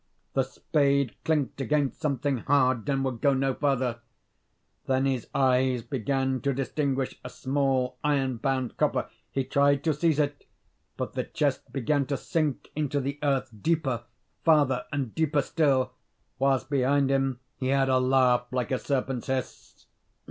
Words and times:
The 0.33 0.41
spade 0.41 1.13
clinked 1.23 1.61
against 1.61 2.01
something 2.01 2.37
hard, 2.37 2.89
and 2.89 3.05
would 3.05 3.21
go 3.21 3.35
no 3.35 3.53
further. 3.53 3.99
Then 4.87 5.05
his 5.05 5.27
eyes 5.35 5.83
began 5.83 6.41
to 6.41 6.53
distinguish 6.55 7.19
a 7.23 7.29
small, 7.29 7.99
iron 8.03 8.37
bound 8.37 8.77
coffer. 8.77 9.11
He 9.29 9.43
tried 9.43 9.83
to 9.83 9.93
seize 9.93 10.17
it; 10.17 10.47
but 10.97 11.13
the 11.13 11.25
chest 11.25 11.71
began 11.71 12.07
to 12.07 12.17
sink 12.17 12.71
into 12.75 12.99
the 12.99 13.19
earth, 13.21 13.51
deeper, 13.61 14.05
farther, 14.43 14.85
and 14.91 15.13
deeper 15.13 15.43
still: 15.43 15.91
whilst 16.39 16.71
behind 16.71 17.11
him 17.11 17.39
he 17.57 17.69
heard 17.69 17.89
a 17.89 17.99
laugh 17.99 18.47
like 18.51 18.71
a 18.71 18.79
serpent's 18.79 19.27
hiss. 19.27 19.85